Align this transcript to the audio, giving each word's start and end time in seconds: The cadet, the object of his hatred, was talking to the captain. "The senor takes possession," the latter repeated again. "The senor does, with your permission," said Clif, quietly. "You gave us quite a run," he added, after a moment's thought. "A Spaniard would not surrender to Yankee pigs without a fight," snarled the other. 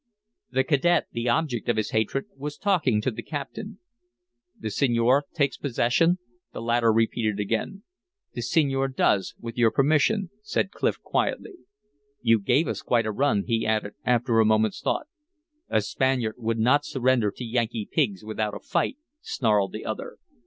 The 0.49 0.63
cadet, 0.63 1.09
the 1.11 1.29
object 1.29 1.69
of 1.69 1.77
his 1.77 1.91
hatred, 1.91 2.25
was 2.35 2.57
talking 2.57 3.01
to 3.01 3.11
the 3.11 3.21
captain. 3.21 3.77
"The 4.59 4.71
senor 4.71 5.25
takes 5.35 5.57
possession," 5.57 6.17
the 6.53 6.61
latter 6.63 6.91
repeated 6.91 7.39
again. 7.39 7.83
"The 8.33 8.41
senor 8.41 8.87
does, 8.87 9.35
with 9.39 9.59
your 9.59 9.69
permission," 9.69 10.31
said 10.41 10.71
Clif, 10.71 10.99
quietly. 11.03 11.53
"You 12.23 12.39
gave 12.39 12.67
us 12.67 12.81
quite 12.81 13.05
a 13.05 13.11
run," 13.11 13.43
he 13.45 13.63
added, 13.63 13.93
after 14.03 14.39
a 14.39 14.43
moment's 14.45 14.81
thought. 14.81 15.05
"A 15.69 15.81
Spaniard 15.81 16.33
would 16.39 16.57
not 16.57 16.83
surrender 16.83 17.29
to 17.35 17.45
Yankee 17.45 17.87
pigs 17.91 18.25
without 18.25 18.55
a 18.55 18.59
fight," 18.59 18.97
snarled 19.21 19.71
the 19.71 19.85
other. 19.85 20.17